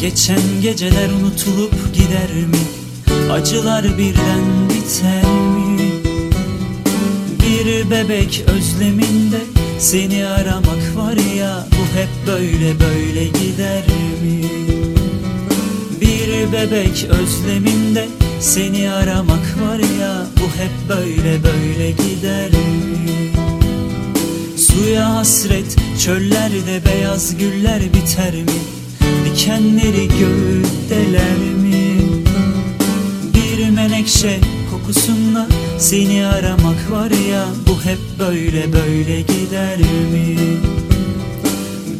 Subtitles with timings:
[0.00, 2.58] Geçen geceler unutulup gider mi?
[3.32, 5.90] Acılar birden biter mi?
[7.42, 9.40] Bir bebek özleminde
[9.78, 13.84] seni aramak var ya Bu hep böyle böyle gider
[14.22, 14.42] mi?
[16.00, 18.08] Bir bebek özleminde
[18.40, 23.30] seni aramak var ya Bu hep böyle böyle gider mi?
[24.58, 28.83] Suya hasret çöllerde beyaz güller biter mi?
[29.34, 31.98] Dikenleri göğütteler mi?
[33.34, 35.46] Bir menekşe kokusunda
[35.78, 40.36] seni aramak var ya Bu hep böyle böyle gider mi?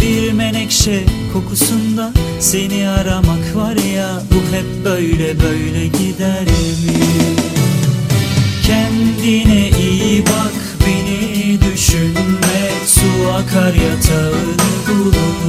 [0.00, 6.98] Bir menekşe kokusunda seni aramak var ya Bu hep böyle böyle gider mi?
[8.66, 10.54] Kendine iyi bak
[10.86, 15.44] beni düşünme Su akar yatağını bulur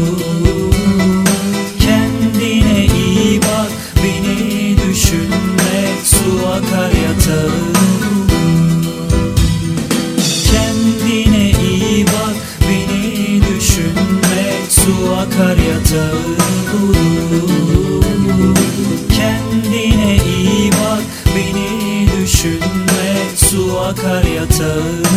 [10.46, 15.58] Kendine iyi bak beni düşünme Su akar
[16.74, 18.56] bulur
[19.18, 21.04] Kendine iyi bak
[21.36, 25.15] beni düşünme Su akar yatağını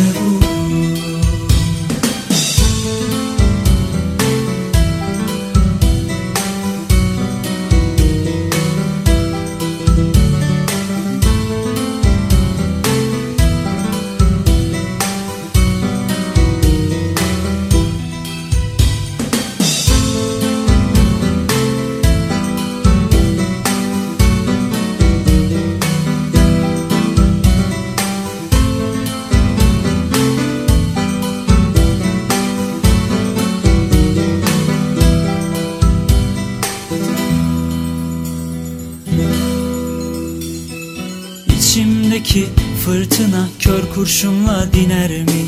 [41.69, 42.47] İçimdeki
[42.85, 45.45] fırtına kör kurşunla diner mi?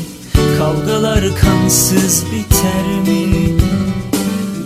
[0.57, 3.57] Kavgalar kansız biter mi?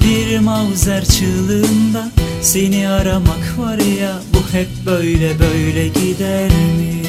[0.02, 2.12] Bir mavzer çığlığında
[2.42, 7.04] seni aramak var ya Bu hep böyle böyle gider mi?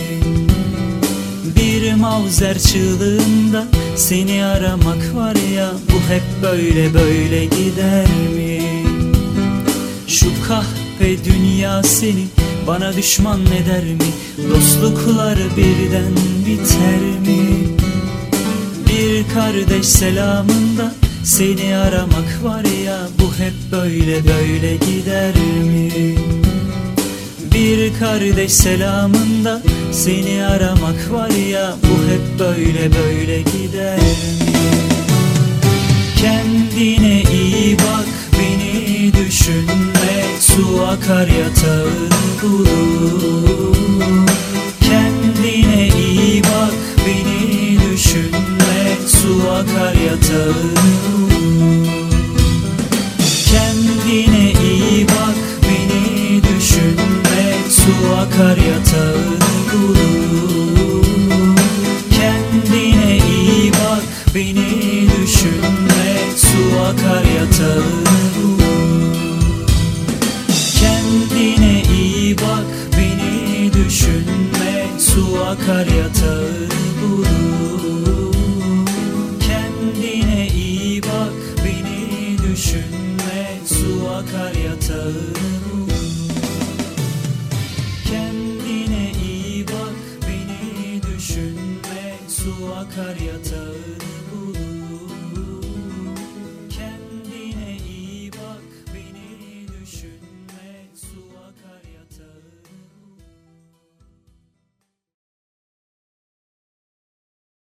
[1.56, 8.62] Bir mavzer çığlığında seni aramak var ya Bu hep böyle böyle gider mi?
[10.08, 12.24] Şu kahpe dünya seni
[12.66, 14.10] bana düşman eder mi?
[14.50, 16.12] Dostluklar birden
[16.47, 17.69] biter mi?
[18.88, 20.94] Bir kardeş selamında
[21.25, 25.34] seni aramak var ya Bu hep böyle böyle gider
[25.65, 26.15] mi?
[27.55, 29.62] Bir kardeş selamında
[29.93, 34.56] seni aramak var ya Bu hep böyle böyle gider mi?
[36.16, 42.16] Kendine iyi bak beni düşünme Su akar yatağını
[44.80, 46.74] Kendine iyi bak
[47.06, 50.86] beni düşünme Su akar yatağını
[53.50, 58.85] Kendine iyi bak beni düşünme Su akar yatağını
[75.66, 76.68] Kar yatağı
[77.02, 78.34] bulur.
[79.46, 81.32] Kendine iyi bak
[81.64, 83.60] beni düşünme.
[83.66, 85.14] Su akar yatağı
[85.64, 86.30] bulur.
[88.10, 92.14] Kendine iyi bak beni düşünme.
[92.28, 93.74] Su akar yatağı